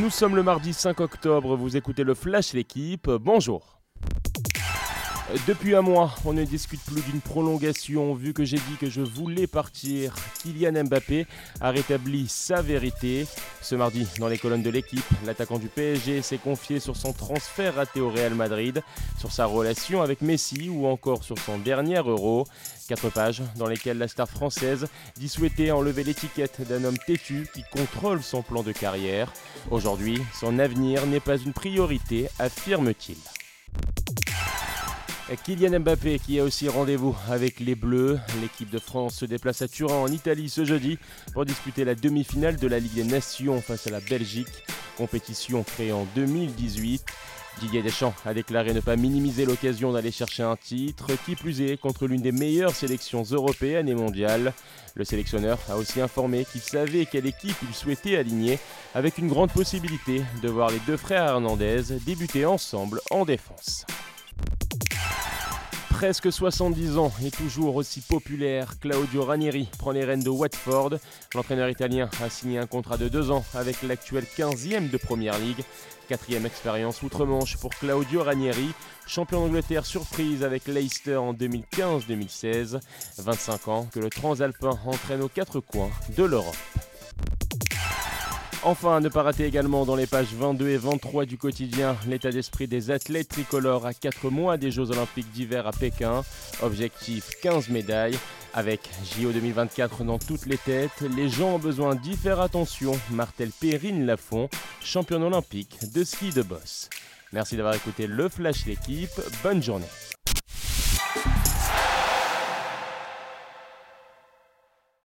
Nous 0.00 0.08
sommes 0.08 0.36
le 0.36 0.42
mardi 0.42 0.72
5 0.72 1.00
octobre, 1.00 1.54
vous 1.54 1.76
écoutez 1.76 2.02
le 2.02 2.14
Flash 2.14 2.54
L'équipe, 2.54 3.10
bonjour. 3.10 3.81
Depuis 5.46 5.74
un 5.74 5.82
mois, 5.82 6.14
on 6.24 6.32
ne 6.34 6.44
discute 6.44 6.82
plus 6.82 7.00
d'une 7.02 7.20
prolongation 7.20 8.12
vu 8.12 8.34
que 8.34 8.44
j'ai 8.44 8.56
dit 8.56 8.76
que 8.78 8.90
je 8.90 9.00
voulais 9.00 9.46
partir. 9.46 10.14
Kylian 10.42 10.84
Mbappé 10.84 11.26
a 11.60 11.70
rétabli 11.70 12.26
sa 12.28 12.60
vérité. 12.60 13.26
Ce 13.62 13.74
mardi, 13.74 14.06
dans 14.18 14.28
les 14.28 14.36
colonnes 14.36 14.62
de 14.62 14.68
l'équipe, 14.68 15.04
l'attaquant 15.24 15.58
du 15.58 15.68
PSG 15.68 16.20
s'est 16.20 16.38
confié 16.38 16.80
sur 16.80 16.96
son 16.96 17.12
transfert 17.12 17.76
raté 17.76 18.00
au 18.00 18.10
Real 18.10 18.34
Madrid, 18.34 18.82
sur 19.18 19.32
sa 19.32 19.46
relation 19.46 20.02
avec 20.02 20.20
Messi 20.20 20.68
ou 20.68 20.86
encore 20.86 21.24
sur 21.24 21.38
son 21.38 21.56
dernier 21.58 21.98
euro. 21.98 22.46
Quatre 22.88 23.08
pages 23.08 23.42
dans 23.56 23.66
lesquelles 23.66 23.98
la 23.98 24.08
star 24.08 24.28
française 24.28 24.86
dit 25.16 25.28
souhaiter 25.28 25.72
enlever 25.72 26.04
l'étiquette 26.04 26.66
d'un 26.68 26.84
homme 26.84 26.98
têtu 26.98 27.48
qui 27.54 27.62
contrôle 27.72 28.22
son 28.22 28.42
plan 28.42 28.62
de 28.62 28.72
carrière. 28.72 29.32
Aujourd'hui, 29.70 30.20
son 30.38 30.58
avenir 30.58 31.06
n'est 31.06 31.20
pas 31.20 31.38
une 31.38 31.54
priorité, 31.54 32.28
affirme-t-il. 32.38 33.16
Kylian 35.36 35.80
Mbappé 35.80 36.18
qui 36.18 36.38
a 36.38 36.44
aussi 36.44 36.68
rendez-vous 36.68 37.16
avec 37.30 37.60
les 37.60 37.74
Bleus. 37.74 38.18
L'équipe 38.40 38.70
de 38.70 38.78
France 38.78 39.14
se 39.16 39.24
déplace 39.24 39.62
à 39.62 39.68
Turin 39.68 39.96
en 39.96 40.08
Italie 40.08 40.48
ce 40.48 40.64
jeudi 40.64 40.98
pour 41.32 41.44
disputer 41.44 41.84
la 41.84 41.94
demi-finale 41.94 42.56
de 42.56 42.66
la 42.66 42.78
Ligue 42.78 42.94
des 42.94 43.04
Nations 43.04 43.60
face 43.60 43.86
à 43.86 43.90
la 43.90 44.00
Belgique, 44.00 44.64
compétition 44.96 45.62
créée 45.62 45.92
en 45.92 46.06
2018. 46.14 47.04
Didier 47.60 47.82
Deschamps 47.82 48.14
a 48.24 48.34
déclaré 48.34 48.72
ne 48.72 48.80
pas 48.80 48.96
minimiser 48.96 49.44
l'occasion 49.44 49.92
d'aller 49.92 50.10
chercher 50.10 50.42
un 50.42 50.56
titre, 50.56 51.08
qui 51.24 51.36
plus 51.36 51.60
est 51.60 51.76
contre 51.76 52.06
l'une 52.06 52.22
des 52.22 52.32
meilleures 52.32 52.74
sélections 52.74 53.22
européennes 53.22 53.88
et 53.88 53.94
mondiales. 53.94 54.52
Le 54.94 55.04
sélectionneur 55.04 55.58
a 55.68 55.76
aussi 55.76 56.00
informé 56.00 56.44
qu'il 56.44 56.62
savait 56.62 57.06
quelle 57.06 57.26
équipe 57.26 57.56
il 57.62 57.74
souhaitait 57.74 58.16
aligner, 58.16 58.58
avec 58.94 59.18
une 59.18 59.28
grande 59.28 59.52
possibilité 59.52 60.22
de 60.42 60.48
voir 60.48 60.70
les 60.70 60.80
deux 60.86 60.96
frères 60.96 61.24
Hernandez 61.24 61.82
débuter 62.04 62.46
ensemble 62.46 63.00
en 63.10 63.24
défense 63.24 63.86
presque 66.02 66.32
70 66.32 66.98
ans 66.98 67.12
et 67.24 67.30
toujours 67.30 67.76
aussi 67.76 68.00
populaire, 68.00 68.80
Claudio 68.80 69.22
Ranieri 69.24 69.68
prend 69.78 69.92
les 69.92 70.04
rênes 70.04 70.24
de 70.24 70.30
Watford. 70.30 70.94
L'entraîneur 71.32 71.68
italien 71.68 72.10
a 72.20 72.28
signé 72.28 72.58
un 72.58 72.66
contrat 72.66 72.96
de 72.96 73.06
deux 73.06 73.30
ans 73.30 73.44
avec 73.54 73.84
l'actuel 73.84 74.24
15e 74.24 74.90
de 74.90 74.96
Première 74.96 75.38
League. 75.38 75.62
Quatrième 76.08 76.44
expérience 76.44 77.04
outre-Manche 77.04 77.56
pour 77.56 77.70
Claudio 77.70 78.24
Ranieri, 78.24 78.72
champion 79.06 79.46
d'Angleterre 79.46 79.86
surprise 79.86 80.42
avec 80.42 80.66
Leicester 80.66 81.18
en 81.18 81.34
2015-2016. 81.34 82.80
25 83.18 83.68
ans 83.68 83.86
que 83.92 84.00
le 84.00 84.10
transalpin 84.10 84.76
entraîne 84.84 85.22
aux 85.22 85.28
quatre 85.28 85.60
coins 85.60 85.90
de 86.16 86.24
l'Europe. 86.24 86.71
Enfin, 88.64 89.00
ne 89.00 89.08
pas 89.08 89.24
rater 89.24 89.44
également 89.44 89.84
dans 89.84 89.96
les 89.96 90.06
pages 90.06 90.32
22 90.34 90.68
et 90.68 90.76
23 90.76 91.24
du 91.24 91.36
quotidien 91.36 91.96
l'état 92.06 92.30
d'esprit 92.30 92.68
des 92.68 92.92
athlètes 92.92 93.28
tricolores 93.28 93.86
à 93.86 93.92
4 93.92 94.30
mois 94.30 94.56
des 94.56 94.70
Jeux 94.70 94.92
Olympiques 94.92 95.32
d'hiver 95.32 95.66
à 95.66 95.72
Pékin. 95.72 96.22
Objectif 96.62 97.30
15 97.42 97.70
médailles. 97.70 98.16
Avec 98.54 98.88
JO 99.16 99.32
2024 99.32 100.04
dans 100.04 100.18
toutes 100.18 100.46
les 100.46 100.58
têtes, 100.58 101.00
les 101.16 101.28
gens 101.28 101.54
ont 101.54 101.58
besoin 101.58 101.96
d'y 101.96 102.14
faire 102.14 102.40
attention. 102.40 102.92
Martel 103.10 103.50
Perrine 103.50 104.06
Lafont, 104.06 104.48
championne 104.80 105.24
olympique 105.24 105.78
de 105.92 106.04
ski 106.04 106.30
de 106.30 106.42
boss. 106.42 106.88
Merci 107.32 107.56
d'avoir 107.56 107.74
écouté 107.74 108.06
le 108.06 108.28
Flash 108.28 108.66
l'équipe. 108.66 109.10
Bonne 109.42 109.62
journée. 109.62 109.86